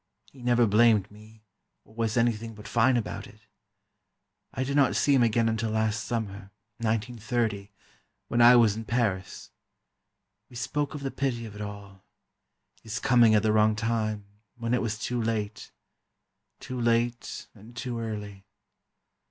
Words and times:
He 0.31 0.41
never 0.41 0.65
blamed 0.65 1.11
me, 1.11 1.43
or 1.85 1.93
was 1.93 2.17
anything 2.17 2.55
but 2.55 2.67
fine 2.67 2.97
about 2.97 3.27
it. 3.27 3.41
I 4.51 4.63
did 4.63 4.75
not 4.75 4.95
see 4.95 5.13
him 5.13 5.21
again 5.21 5.47
until 5.47 5.69
last 5.69 6.05
Summer 6.05 6.49
(1930), 6.79 7.69
when 8.27 8.41
I 8.41 8.55
was 8.55 8.75
in 8.75 8.83
Paris. 8.85 9.51
We 10.49 10.55
spoke 10.55 10.95
of 10.95 11.01
the 11.03 11.11
pity 11.11 11.45
of 11.45 11.53
it 11.53 11.61
all—his 11.61 12.97
coming 12.97 13.35
at 13.35 13.43
the 13.43 13.51
wrong 13.53 13.75
time, 13.75 14.25
when 14.57 14.73
it 14.73 14.81
was 14.81 14.97
too 14.97 15.21
late—too 15.21 16.79
late 16.81 17.45
and 17.53 17.75
too 17.77 17.99
early. 17.99 18.43